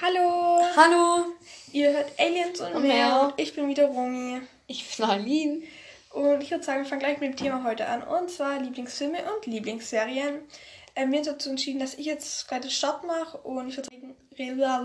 [0.00, 0.60] Hallo.
[0.76, 1.26] Hallo.
[1.72, 2.94] Ihr hört Aliens und, Und mehr.
[2.94, 3.20] mehr.
[3.22, 4.40] Und ich bin wieder Romy.
[4.66, 5.62] Ich bin Aline.
[6.10, 8.02] Und ich würde sagen, wir fangen gleich mit dem Thema heute an.
[8.02, 10.40] Und zwar Lieblingsfilme und Lieblingsserien.
[10.94, 13.38] Ähm, wir haben uns dazu entschieden, dass ich jetzt gleich den Start mache.
[13.38, 13.88] Und ich würde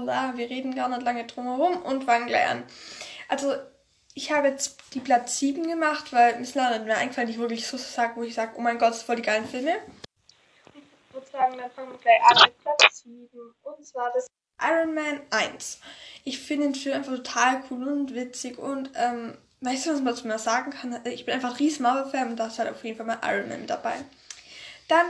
[0.06, 2.63] sagen, wir reden gar nicht lange drum herum und fangen gleich an.
[3.29, 3.55] Also,
[4.13, 7.37] ich habe jetzt die Platz 7 gemacht, weil mir ist leider nicht mehr eingefallen, ich
[7.37, 9.78] wirklich so sage, wo ich sage, oh mein Gott, das sind voll die geilen Filme.
[10.73, 13.29] Ich würde sagen, dann fangen wir gleich an mit Platz 7.
[13.63, 14.28] Und zwar das
[14.62, 15.80] Iron Man 1.
[16.23, 20.16] Ich finde den Film einfach total cool und witzig und ähm, weißt du, was man
[20.16, 21.00] zu mir sagen kann?
[21.06, 23.50] Ich bin einfach ein riesen Marvel-Fan und da ist halt auf jeden Fall mal Iron
[23.50, 23.96] Man mit dabei.
[24.88, 25.05] Dann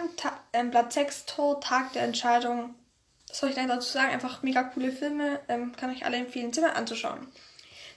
[0.54, 2.76] ähm, Platz 6, Tor, Tag der Entscheidung.
[3.28, 4.12] Was soll ich denn dazu sagen?
[4.12, 5.40] Einfach mega coole Filme.
[5.48, 7.28] Ähm, kann euch alle empfehlen, mal anzuschauen.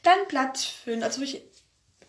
[0.02, 1.42] Dann Platz 5, also wirklich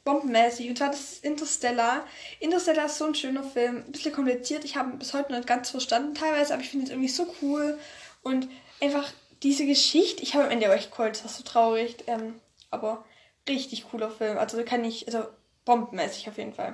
[0.05, 0.69] bombenmäßig.
[0.69, 2.05] Und zwar das ist Interstellar.
[2.39, 3.77] Interstellar ist so ein schöner Film.
[3.77, 4.63] Ein bisschen kompliziert.
[4.63, 7.33] Ich habe bis heute noch nicht ganz verstanden teilweise, aber ich finde es irgendwie so
[7.41, 7.77] cool.
[8.21, 8.47] Und
[8.81, 9.11] einfach
[9.45, 10.23] diese Geschichte.
[10.23, 11.97] Ich habe am Ende euch geholt, das war so traurig.
[12.07, 12.41] Ähm,
[12.71, 13.05] aber
[13.47, 14.39] richtig cooler Film.
[14.39, 15.27] Also kann ich, also
[15.65, 16.73] bombenmäßig auf jeden Fall.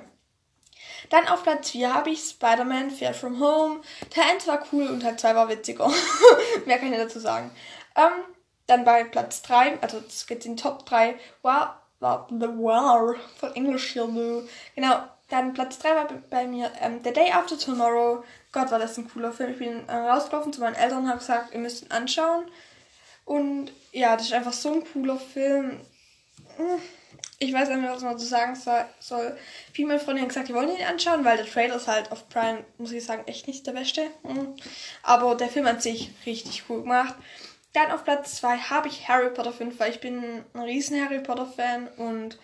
[1.10, 3.82] Dann auf Platz 4 habe ich Spider-Man Far From Home.
[4.08, 5.92] Teil 1 war cool und Teil 2 war witziger.
[6.66, 7.50] Mehr kann ich dazu sagen.
[7.94, 8.24] Ähm,
[8.66, 11.68] dann bei Platz 3, also das geht in Top 3, wow,
[12.00, 14.46] wow, wow, voll Englisch hier, nö.
[14.74, 18.24] Genau, dann Platz 3 war bei mir ähm, The Day After Tomorrow.
[18.52, 19.52] Gott, war das ein cooler Film.
[19.52, 22.44] Ich bin äh, rausgelaufen zu meinen Eltern und habe gesagt, ihr müsst ihn anschauen.
[23.24, 25.80] Und ja, das ist einfach so ein cooler Film.
[27.38, 29.36] Ich weiß nicht was man dazu sagen soll.
[29.72, 32.28] Viele meiner Freunde haben gesagt, die wollen ihn anschauen, weil der Trailer ist halt auf
[32.28, 34.10] Prime, muss ich sagen, echt nicht der beste.
[34.22, 34.54] Mhm.
[35.02, 37.14] Aber der Film an sich richtig cool gemacht.
[37.72, 41.20] Dann auf Platz 2 habe ich Harry Potter 5, weil ich bin ein riesen Harry
[41.20, 42.38] Potter Fan und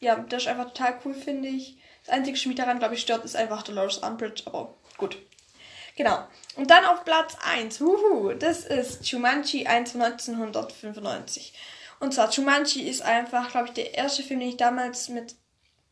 [0.00, 1.78] ja, das ist einfach total cool, finde ich.
[2.04, 5.18] Das einzige, was mich daran, glaube ich, stört, ist einfach Dolores Umbridge, aber gut.
[5.98, 6.16] Genau.
[6.54, 11.52] Und dann auf Platz 1, wuhu, das ist Jumanji 1 von 1995.
[11.98, 15.34] Und zwar, Jumanji ist einfach, glaube ich, der erste Film, den ich damals mit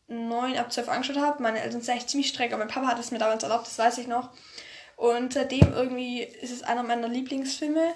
[0.07, 1.43] 9 ab 12 angeschaut habe.
[1.43, 3.77] Meine Eltern sind echt ziemlich streng, aber mein Papa hat es mir damals erlaubt, das
[3.77, 4.29] weiß ich noch.
[4.95, 7.91] Und seitdem irgendwie ist es einer meiner Lieblingsfilme.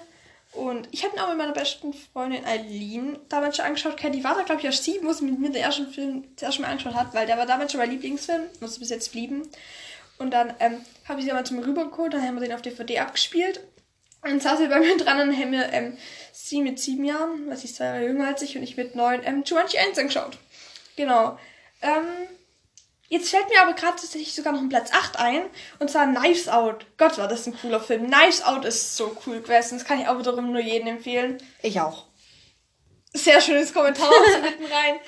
[0.52, 3.96] Und ich habe ihn auch mit meiner besten Freundin Eileen damals schon angeschaut.
[4.02, 6.60] Die war da, glaube ich, erst sieben, wo sie mit mir den ersten Film zuerst
[6.60, 9.48] mal angeschaut hat, weil der war damals schon mein Lieblingsfilm, muss bis jetzt blieben.
[10.18, 12.62] Und dann ähm, habe ich sie mal zu mir rübergeholt, dann haben wir den auf
[12.62, 13.60] DVD abgespielt.
[14.22, 15.96] Und dann saß sie bei mir dran und haben wir ähm,
[16.32, 19.20] sie mit sieben Jahren, was ich zwei Jahre jünger als ich, und ich mit neun,
[19.24, 20.38] ähm, Jumanji 1 angeschaut.
[20.96, 21.38] Genau.
[21.80, 22.06] Ähm,
[23.08, 25.42] jetzt fällt mir aber gerade tatsächlich sogar noch ein Platz 8 ein,
[25.80, 26.86] und zwar Knives Out.
[26.98, 28.06] Gott, war das ein cooler Film.
[28.06, 31.38] Knives Out ist so cool gewesen, das kann ich auch wiederum nur jedem empfehlen.
[31.60, 32.06] Ich auch.
[33.12, 35.00] Sehr schönes Kommentar so mitten rein.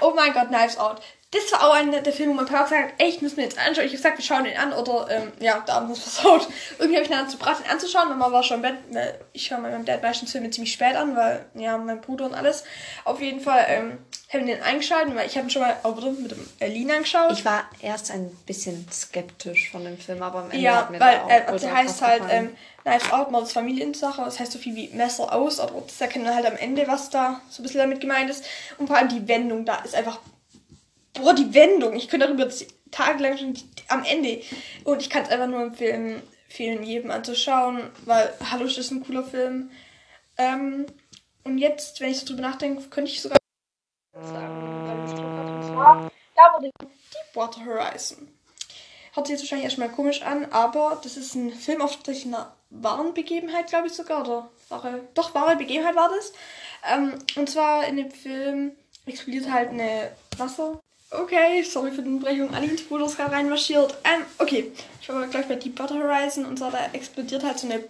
[0.00, 1.02] Oh mein Gott, Knives Out.
[1.34, 3.42] Das war auch einer der Filme, wo mein Papa gesagt hat, ey, ich muss mir
[3.42, 3.84] jetzt anschauen.
[3.84, 4.72] Ich habe gesagt, wir schauen den an.
[4.72, 6.46] Oder, ähm, ja, der Abend ist versaut.
[6.78, 8.08] Irgendwie habe ich dann dazu gebracht, den anzuschauen.
[8.08, 8.74] Mama war schon im Bett.
[8.90, 12.34] weil Ich schaue meinem Dad meistens Filme ziemlich spät an, weil, ja, mein Bruder und
[12.34, 12.64] alles.
[13.04, 13.98] Auf jeden Fall, ähm,
[14.32, 17.32] haben den eingeschaltet, weil ich habe ihn schon mal auch mit dem Erlin angeschaut.
[17.32, 21.00] Ich war erst ein bisschen skeptisch von dem Film, aber am Ende Ja, hat mir
[21.00, 22.46] weil der auch äh, also der heißt halt gefallen.
[22.48, 24.22] ähm, Knives Out, Mordes Familiensache.
[24.24, 27.10] Das heißt so viel wie Messer aus, aber das erkennen wir halt am Ende, was
[27.10, 28.44] da so ein bisschen damit gemeint ist.
[28.78, 30.18] Und vor allem die Wendung da ist einfach.
[31.14, 31.94] Boah, die Wendung.
[31.94, 32.48] Ich könnte darüber
[32.90, 33.54] tagelang schon
[33.88, 34.42] am Ende.
[34.84, 39.24] Und ich kann es einfach nur empfehlen, empfehlen, jedem anzuschauen, weil Hallo ist ein cooler
[39.24, 39.70] Film.
[40.36, 40.86] Ähm,
[41.44, 43.38] und jetzt, wenn ich so drüber nachdenke, könnte ich sogar
[44.14, 46.72] sagen, weil ich
[47.34, 48.28] Deepwater Horizon.
[49.12, 53.14] Hört sich jetzt wahrscheinlich erstmal komisch an, aber das ist ein Film auf einer wahren
[53.14, 54.22] Begebenheit, glaube ich sogar.
[54.22, 56.32] Oder wahre, doch, wahre Begebenheit war das.
[56.92, 58.72] Ähm, und zwar in dem Film
[59.06, 60.80] explodiert halt eine Wasser.
[61.14, 62.52] Okay, sorry für die Unterbrechung.
[62.54, 63.96] Alins Bruder ist gerade reinmarschiert.
[64.04, 67.84] Ähm, okay, ich war gleich bei Deepwater Horizon und zwar da explodiert halt so eine.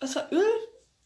[0.00, 0.44] Was war Öl?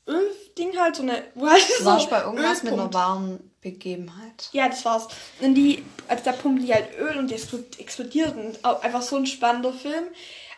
[0.09, 1.25] Öl-Ding halt, so eine.
[1.35, 2.11] Wo warst so?
[2.11, 4.49] bei irgendwas mit einer wahren Begebenheit.
[4.53, 5.09] Ja, das war's.
[5.41, 9.03] Und die, also da pumpen die halt Öl und die explod- explodiert und auch einfach
[9.03, 10.05] so ein spannender Film.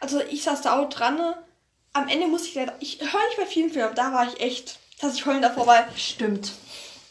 [0.01, 1.19] Also ich saß da auch dran.
[1.95, 4.39] Am Ende musste ich leider, ich höre nicht bei vielen Filmen, aber da war ich
[4.41, 6.53] echt, dass ich heulen davor, weil Stimmt.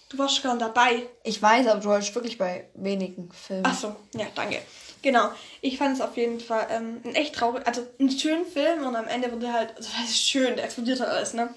[0.10, 1.04] Du warst schon dabei.
[1.24, 3.64] Ich weiß, aber du hast wirklich bei wenigen Filmen.
[3.66, 4.62] Ach so, ja, danke.
[5.02, 5.30] Genau,
[5.62, 8.96] ich fand es auf jeden Fall ähm, ein echt traurig, also einen schönen Film und
[8.96, 11.54] am Ende wurde halt, also das ist schön, der explodiert halt alles, ne?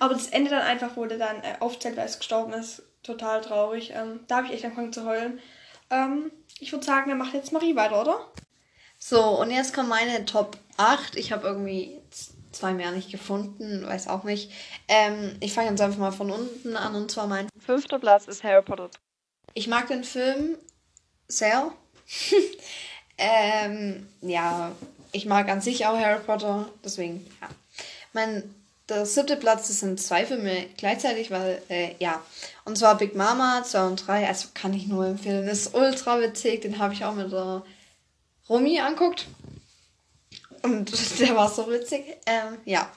[0.00, 3.40] Aber das Ende dann einfach, wo der dann äh, aufzählt, wer es gestorben ist, total
[3.40, 3.92] traurig.
[3.94, 5.40] Ähm, da habe ich echt angefangen zu heulen.
[5.90, 8.26] Ähm, ich würde sagen, dann macht jetzt Marie weiter, oder?
[8.98, 11.16] So, und jetzt kommt meine Top 8.
[11.16, 11.99] Ich habe irgendwie
[12.52, 14.50] zwei mehr nicht gefunden, weiß auch nicht.
[14.88, 17.48] Ähm, ich fange jetzt einfach mal von unten an und zwar mein.
[17.58, 18.90] Fünfter Platz ist Harry Potter.
[19.54, 20.56] Ich mag den Film
[21.28, 21.72] sehr.
[23.18, 24.72] ähm, ja,
[25.12, 27.48] ich mag an sich auch Harry Potter, deswegen, ja.
[28.12, 28.54] Mein
[28.90, 32.20] der siebte Platz, das sind zwei Filme gleichzeitig, weil, äh, ja.
[32.64, 35.46] Und zwar Big Mama 2 und 3, also kann ich nur empfehlen.
[35.46, 37.62] Das ist ultra witzig, den habe ich auch mit der
[38.48, 39.26] Romy anguckt.
[40.62, 42.04] Und der war so witzig.
[42.26, 42.90] Ähm, ja.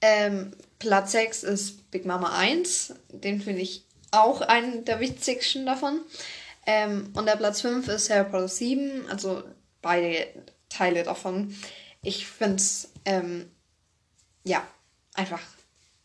[0.00, 2.94] Ähm, Platz 6 ist Big Mama 1.
[3.10, 6.00] Den finde ich auch einen der witzigsten davon.
[6.66, 9.08] Ähm, und der Platz 5 ist Harry Potter 7.
[9.08, 9.42] Also
[9.82, 10.28] beide
[10.68, 11.54] Teile davon.
[12.02, 13.50] Ich finde es, ähm,
[14.44, 14.66] ja,
[15.14, 15.42] einfach,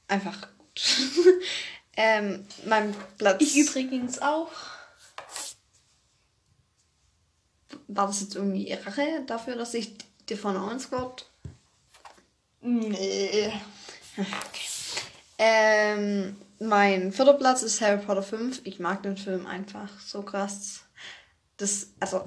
[0.08, 0.98] einfach gut.
[1.98, 3.42] ähm, mein Platz.
[3.42, 4.52] Ich übrigens auch.
[7.88, 9.96] War das jetzt irgendwie Rache dafür, dass ich
[10.30, 11.26] dir von uns Gott?
[12.62, 13.52] Nee.
[14.18, 14.30] Okay.
[15.38, 18.62] Ähm, mein vierter Platz ist Harry Potter 5.
[18.64, 20.82] Ich mag den Film einfach so krass.
[21.58, 22.24] Das, also,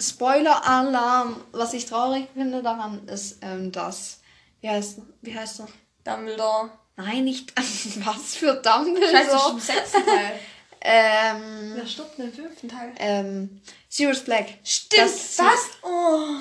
[0.00, 1.36] Spoiler-Alarm.
[1.52, 4.20] Was ich traurig finde daran ist, ähm, dass.
[4.60, 5.68] Wie heißt, wie heißt er?
[6.04, 6.70] Dumbledore.
[6.96, 7.52] Nein, nicht.
[8.06, 9.10] Was für Dumbledore?
[9.10, 10.40] Scheiße, ist im sechsten Teil.
[10.82, 12.92] Ähm, Wer stirbt im fünften Teil?
[12.98, 14.46] ähm, Sirius Black.
[14.64, 15.58] Stimmt, Das- was?
[15.82, 16.36] Oh.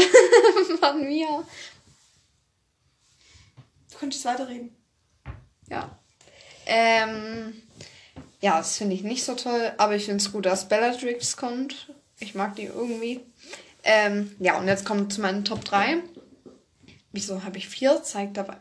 [0.80, 1.44] Von mir.
[3.90, 4.74] Du könntest weiterreden.
[5.68, 5.98] Ja.
[6.66, 7.62] Ähm,
[8.40, 11.92] ja, das finde ich nicht so toll, aber ich finde es gut, dass Bellatrix kommt.
[12.20, 13.20] Ich mag die irgendwie.
[13.82, 16.02] Ähm, ja, und jetzt kommt zu meinen Top 3.
[17.12, 18.02] Wieso habe ich vier?
[18.02, 18.56] Zeigt dabei.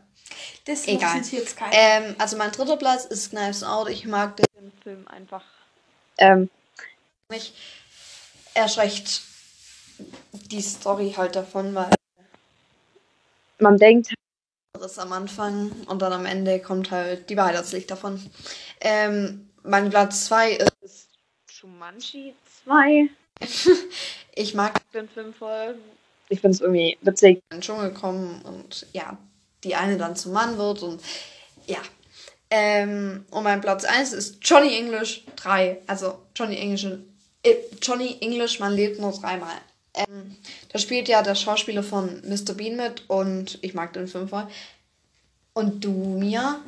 [0.66, 1.22] Das Egal.
[1.22, 1.72] jetzt keinen.
[1.74, 3.90] Ähm, also mein dritter Platz ist Knives Out.
[3.90, 5.44] Ich mag den Film einfach.
[6.18, 6.50] Ähm,
[7.30, 7.54] mich
[8.54, 9.22] erschreckt
[10.32, 11.90] die Story halt davon, weil
[13.60, 14.14] man denkt
[14.80, 18.22] das am Anfang und dann am Ende kommt halt die Wahrheit als Licht davon.
[18.80, 20.52] Ähm, mein Platz 2
[20.82, 21.10] ist
[21.50, 22.34] Shumanji
[22.66, 23.10] 2.
[24.36, 25.76] ich mag den Film voll.
[26.30, 29.18] Ich finde es irgendwie witzig, in den Dschungel kommen und ja,
[29.64, 31.02] die eine dann zum Mann wird und
[31.66, 31.80] ja.
[32.50, 35.82] Ähm, und mein Platz 1 ist Johnny English 3.
[35.88, 36.86] Also Johnny English,
[37.44, 39.58] äh, Johnny English, man lebt nur dreimal.
[39.98, 40.36] Ähm,
[40.72, 42.54] da spielt ja der Schauspieler von Mr.
[42.54, 44.48] Bean mit und ich mag den Film voll.
[45.54, 46.60] Und du, Mia?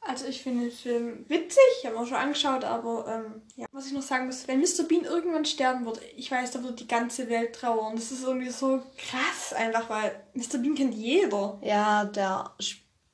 [0.00, 3.66] Also ich finde den Film witzig, ich habe ihn auch schon angeschaut, aber ähm, ja,
[3.72, 4.84] was ich noch sagen muss, wenn Mr.
[4.88, 7.94] Bean irgendwann sterben wird, ich weiß, da wird die ganze Welt trauern.
[7.94, 10.58] Das ist irgendwie so krass einfach, weil Mr.
[10.62, 11.58] Bean kennt jeder.
[11.62, 12.50] Ja, der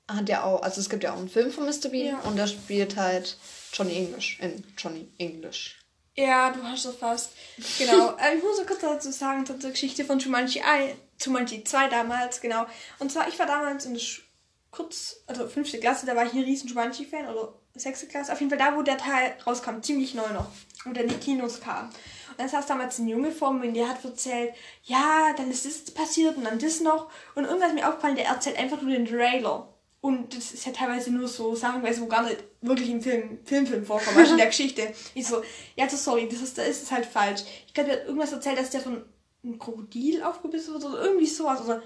[0.06, 1.88] hat ja auch, also es gibt ja auch einen Film von Mr.
[1.91, 2.20] Bean Ja.
[2.20, 3.38] und der spielt halt
[3.73, 5.84] Johnny English in Johnny English.
[6.17, 7.33] Ja, du hast es fast.
[7.79, 8.11] Genau.
[8.19, 12.41] äh, ich muss noch kurz dazu sagen, zur Geschichte von Jumanji 1, Jumanji 2 damals,
[12.41, 12.67] genau.
[12.99, 14.23] Und zwar, ich war damals in der Sch
[14.71, 18.51] kurz, also fünfte Klasse, da war ich ein riesen Jumanji-Fan, oder sechste Klasse, auf jeden
[18.51, 20.49] Fall da, wo der Teil rauskam, ziemlich neu noch,
[20.85, 21.87] wo der in die Kinos kam.
[21.87, 25.65] Und dann saß damals ein Junge vor mir und der hat erzählt, ja, dann ist
[25.65, 27.09] das passiert und dann das noch.
[27.37, 29.73] Und irgendwas mir aufgefallen, der erzählt einfach nur den Trailer.
[30.05, 33.39] Und das ist ja teilweise nur so Sachen, du, wo gar nicht wirklich im Film,
[33.43, 34.93] Filmfilm vorkommen, weißt du, in der Geschichte.
[35.15, 35.41] Ich so,
[35.77, 37.41] ja, so sorry, das ist, da ist es halt falsch.
[37.67, 39.03] Ich glaube, der hat irgendwas erzählt, dass der von
[39.43, 41.62] einem Krokodil aufgebissen wird oder irgendwie sowas.
[41.65, 41.81] Oder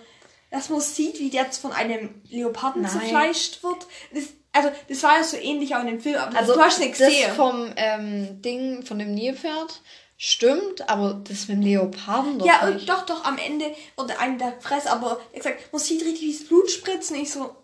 [0.51, 2.91] dass man sieht, wie der jetzt von einem Leoparden Nein.
[2.91, 3.87] zerfleischt wird.
[4.13, 6.81] Das, also, das war ja so ähnlich auch in dem Film, aber Also du hast
[6.81, 7.33] nicht das gesehen.
[7.37, 9.81] vom ähm, Ding, von dem Nilpferd
[10.17, 12.81] stimmt, aber das mit dem Leoparden doch Ja, nicht.
[12.81, 13.67] und doch, doch, am Ende
[13.97, 17.13] wurde einem der Fresse, aber er gesagt, man sieht richtig, wie das Blut spritzt.
[17.13, 17.55] Und ich so,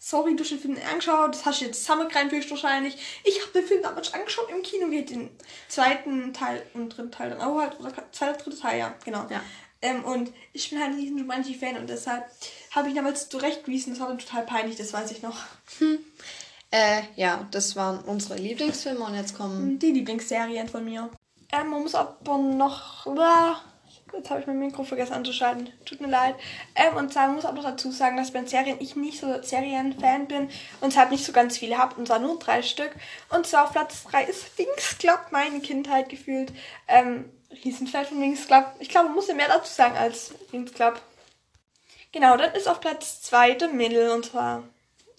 [0.00, 2.96] sorry, du hast den Film nicht angeschaut, das hast du jetzt zusammengereimt höchstwahrscheinlich.
[3.22, 5.30] Ich habe den Film damals angeschaut im Kino, wie den
[5.68, 9.26] zweiten Teil und dritten Teil dann auch halt, oder zweiter, dritter Teil, ja, genau.
[9.30, 9.42] Ja.
[9.82, 12.24] Ähm, und ich bin halt ein riesen Jumanji-Fan und deshalb
[12.72, 15.38] habe ich damals zurechtgewiesen, das war dann total peinlich, das weiß ich noch.
[16.70, 19.78] Äh, ja, das waren unsere Lieblingsfilme und jetzt kommen.
[19.78, 21.10] Die Lieblingsserien von mir.
[21.52, 23.06] Ähm, man muss aber noch.
[24.12, 25.70] Jetzt habe ich mein Mikro vergessen anzuschalten.
[25.84, 26.34] Tut mir leid.
[26.74, 29.20] Ähm, und zwar muss ich aber noch dazu sagen, dass bei den Serien ich nicht
[29.20, 30.50] so Serienfan bin
[30.80, 31.94] und deshalb nicht so ganz viele habe.
[31.96, 32.90] Und zwar nur drei Stück.
[33.30, 36.52] Und zwar auf Platz 3 ist Wings Club, meine Kindheit gefühlt.
[36.88, 37.30] Ähm,
[37.64, 38.74] Riesenfan von Wings Club.
[38.78, 41.00] Ich glaube, man muss ja mehr dazu sagen als Wings Club.
[42.12, 44.64] Genau, dann ist auf Platz 2 The Middle und zwar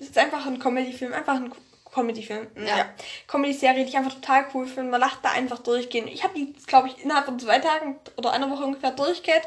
[0.02, 1.52] es ist einfach ein Comedy-Film, einfach ein
[1.94, 2.48] Comedy-Film.
[2.56, 2.78] Ja.
[2.78, 2.86] Ja.
[3.28, 4.92] Comedy-Serie, die ich einfach total cool finde.
[4.92, 6.08] Man lacht da einfach durchgehen.
[6.08, 9.44] Ich habe die, glaube ich, innerhalb von zwei Tagen oder einer Woche ungefähr durchgeht.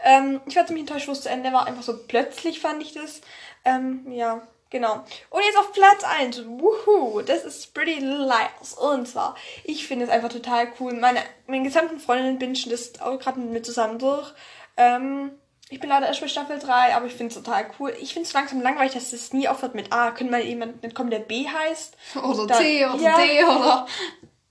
[0.00, 1.66] Ähm, ich war ziemlich enttäuscht, wo es zu Ende war.
[1.66, 3.20] Einfach so plötzlich fand ich das.
[3.64, 5.04] Ähm, ja, genau.
[5.30, 6.46] Und jetzt auf Platz 1.
[6.46, 8.74] Wuhu, das ist Pretty Little Liars.
[8.74, 10.92] Und zwar, ich finde es einfach total cool.
[10.94, 14.32] Meine, meine gesamten Freundinnen bingen das auch gerade mit mir zusammen durch.
[14.76, 15.30] Ähm,
[15.74, 17.92] ich bin leider erst bei Staffel 3, aber ich finde es total cool.
[18.00, 20.12] Ich finde es langsam langweilig, dass es nie aufhört mit A.
[20.12, 21.96] Könnte mal jemand mitkommen, der B heißt?
[22.22, 23.16] Oder Dann- C oder ja.
[23.18, 23.86] D oder.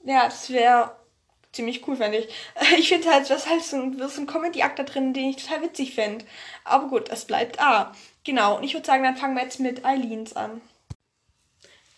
[0.03, 0.97] Ja, das wäre
[1.53, 2.27] ziemlich cool, fände ich.
[2.77, 5.37] Ich finde halt, das ist halt so ein, so ein Comedy-Akt da drin, den ich
[5.37, 6.25] total witzig finde.
[6.65, 7.93] Aber gut, es bleibt A.
[8.25, 10.59] Genau, und ich würde sagen, dann fangen wir jetzt mit Eileens an.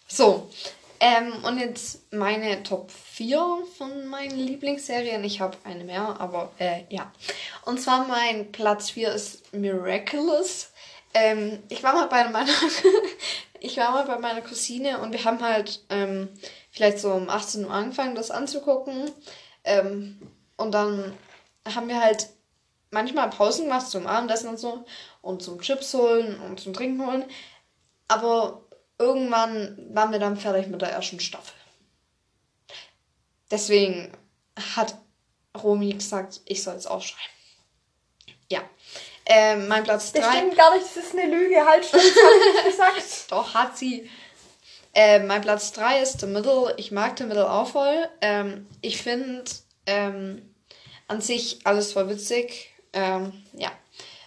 [0.07, 0.51] So,
[0.99, 5.23] ähm, und jetzt meine Top 4 von meinen Lieblingsserien.
[5.23, 7.11] Ich habe eine mehr, aber äh, ja.
[7.65, 10.71] Und zwar mein Platz 4 ist Miraculous.
[11.13, 12.51] Ähm, ich war mal bei meiner
[13.59, 16.29] ich war mal bei meiner Cousine und wir haben halt ähm,
[16.71, 19.11] vielleicht so um 18 Uhr angefangen, das anzugucken.
[19.63, 20.21] Ähm,
[20.57, 21.17] und dann
[21.73, 22.29] haben wir halt
[22.91, 24.85] manchmal Pausen gemacht zum Abendessen und so
[25.21, 27.25] und zum Chips holen und zum Trinken holen.
[28.07, 28.61] Aber
[28.99, 31.55] irgendwann waren wir dann fertig mit der ersten Staffel.
[33.49, 34.11] Deswegen
[34.75, 34.95] hat
[35.61, 37.35] Romy gesagt, ich soll es aufschreiben.
[38.51, 38.61] Ja.
[39.25, 40.19] Ähm, mein Platz 3.
[40.19, 41.65] Das stimmt gar nicht, das ist eine Lüge.
[41.65, 43.31] Halt, stimmt, habe ich gesagt.
[43.31, 44.09] Doch, hat sie.
[44.93, 46.73] Ähm, mein Platz 3 ist The Middle.
[46.77, 48.07] Ich mag The Middle auch voll.
[48.21, 49.43] Ähm, ich finde
[49.87, 50.53] ähm,
[51.07, 52.71] an sich alles voll witzig.
[52.93, 53.71] Ähm, ja.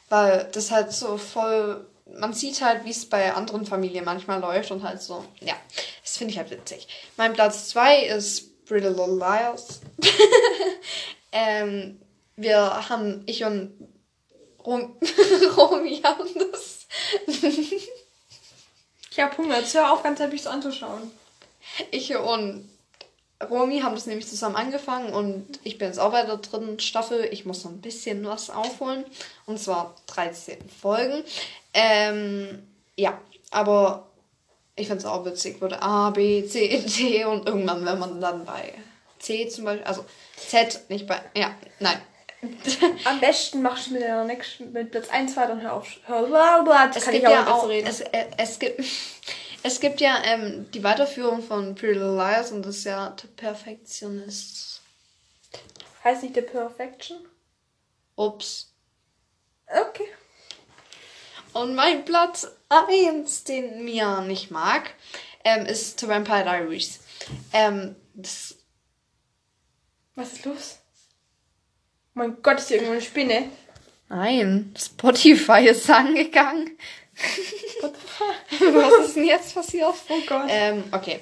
[0.08, 1.86] Weil das halt so voll.
[2.06, 5.24] Man sieht halt, wie es bei anderen Familien manchmal läuft und halt so.
[5.40, 5.54] Ja.
[6.02, 6.88] Das finde ich halt witzig.
[7.16, 9.80] Mein Platz 2 ist Pretty Little Liars.
[11.32, 12.00] ähm,
[12.36, 13.72] wir haben, ich und
[16.04, 16.86] Haben das.
[19.10, 21.10] ich habe Hunger, jetzt hör auf, ganz happy so anzuschauen.
[21.90, 22.68] Ich und
[23.48, 27.28] Romy haben das nämlich zusammen angefangen und ich bin jetzt auch bei der dritten Staffel.
[27.30, 29.04] Ich muss noch ein bisschen was aufholen.
[29.46, 31.22] Und zwar 13 Folgen.
[31.72, 34.08] Ähm, ja, aber
[34.74, 35.60] ich finde es auch witzig.
[35.60, 38.74] Würde A, B, C, D und irgendwann, wenn man dann bei
[39.20, 40.04] C zum Beispiel, also
[40.36, 42.00] Z, nicht bei, ja, nein.
[43.04, 45.88] Am besten machst du mit der nächsten, mit Platz 1 weiter und hör auf.
[46.06, 47.86] Hör, bla, bla, es kann gibt ich ja auch, reden.
[47.88, 48.80] es, äh, es gibt,
[49.64, 53.26] es gibt ja ähm, die Weiterführung von Pretty Little Liars und das ist ja The
[53.28, 54.82] Perfectionist.
[56.04, 57.18] Heißt nicht The Perfection?
[58.14, 58.72] Ups.
[59.66, 60.08] Okay.
[61.52, 64.94] Und mein Platz 1, den Mia nicht mag,
[65.44, 67.00] ähm, ist The Vampire Diaries.
[67.52, 68.56] Ähm, das,
[70.14, 70.78] Was ist los?
[72.18, 73.48] Mein Gott, ist hier irgendwo eine Spinne.
[74.08, 76.76] nein, Spotify ist angegangen.
[77.14, 77.94] Fuck?
[78.74, 79.94] Was ist denn jetzt passiert?
[80.08, 80.46] Oh Gott.
[80.48, 81.20] Ähm, okay.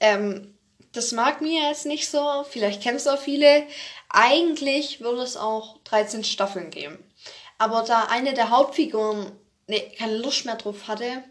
[0.00, 0.54] Ähm,
[0.92, 2.42] das mag Mia jetzt nicht so.
[2.48, 3.66] Vielleicht kennst du auch viele.
[4.08, 6.98] Eigentlich würde es auch 13 Staffeln geben.
[7.58, 9.30] Aber da eine der Hauptfiguren
[9.66, 11.22] nee, keine Lust mehr drauf hatte,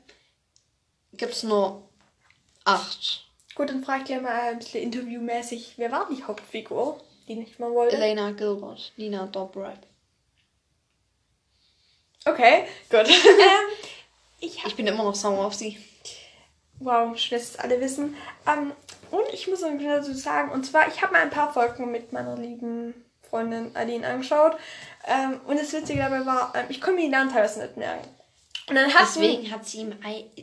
[1.13, 1.89] gibt es nur
[2.65, 3.25] 8.
[3.55, 5.73] Gut, dann frage ich gleich mal ein bisschen interviewmäßig.
[5.77, 7.95] Wer war die Hauptfigur, die nicht mal wollte?
[7.95, 9.77] Elena Gilbert, Nina Dobrev.
[12.25, 13.07] Okay, gut.
[13.09, 13.87] ähm,
[14.39, 15.77] ich Ich bin immer noch sauer auf sie.
[16.79, 18.15] Wow, schön, dass es alle wissen.
[18.47, 18.73] Ähm,
[19.11, 22.11] und ich muss noch dazu sagen, und zwar, ich habe mal ein paar Folgen mit
[22.11, 24.57] meiner lieben Freundin Aline angeschaut.
[25.07, 28.07] Ähm, und das Witzige dabei war, ähm, ich konnte mir die Namen teilweise nicht merken.
[28.71, 29.93] Und dann hatten, Deswegen hat sie ihm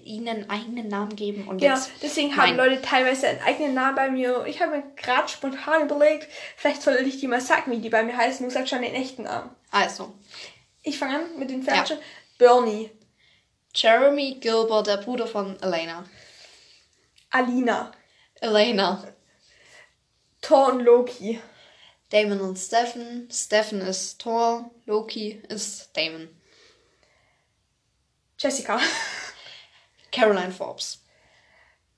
[0.04, 1.90] ihnen einen eigenen Namen gegeben und ja, jetzt.
[2.02, 2.56] deswegen haben.
[2.58, 4.44] Leute teilweise einen eigenen Namen bei mir.
[4.46, 8.02] Ich habe mir gerade spontan überlegt, vielleicht sollte ich die mal sagen, wie die bei
[8.02, 8.46] mir heißen.
[8.46, 9.48] Du sagst schon den echten Namen.
[9.70, 10.12] Also,
[10.82, 11.96] Ich fange an mit den Falschen.
[12.36, 12.90] Bernie,
[13.74, 16.04] Jeremy Gilbert, der Bruder von Elena.
[17.30, 17.92] Alina,
[18.42, 19.08] Elena.
[20.42, 21.40] Thor und Loki.
[22.10, 23.26] Damon und Stephen.
[23.32, 26.28] Stephen ist Thor, Loki ist Damon.
[28.38, 28.80] Jessica.
[30.12, 31.00] Caroline Forbes.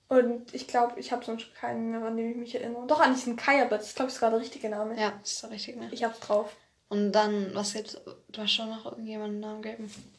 [0.09, 2.87] Und ich glaube, ich habe sonst keinen mehr, an den ich mich erinnere.
[2.89, 5.01] Doch, an diesen Kai, aber das glaube ich ist gerade der richtige Name.
[5.01, 5.79] Ja, das ist der richtige.
[5.79, 5.89] Ne?
[5.93, 6.57] Ich hab's drauf.
[6.89, 7.97] Und dann, was gibt's?
[8.29, 10.15] Du hast schon noch irgendjemanden einen Namen gegeben.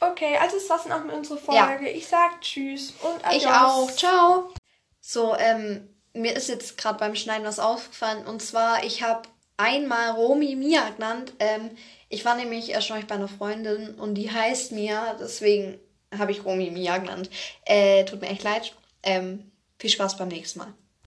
[0.00, 1.66] Okay, also das war's dann auch mit unserer Ja.
[1.66, 1.90] Folge.
[1.90, 3.42] Ich sag Tschüss und Adios.
[3.42, 3.90] Ich auch.
[3.90, 4.52] Ciao.
[5.00, 8.26] So, ähm, mir ist jetzt gerade beim Schneiden was aufgefallen.
[8.26, 11.32] Und zwar, ich habe einmal Romy Mia genannt.
[11.38, 11.70] Ähm,
[12.08, 15.14] ich war nämlich erst bei einer Freundin und die heißt Mia.
[15.14, 15.78] Deswegen
[16.16, 17.30] habe ich Romy Mia genannt.
[17.64, 18.74] Äh, tut mir echt leid.
[19.02, 20.74] Ähm, viel Spaß beim nächsten Mal.